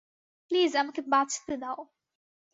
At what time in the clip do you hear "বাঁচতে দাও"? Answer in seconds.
1.11-1.79